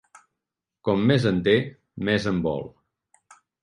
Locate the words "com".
0.89-1.05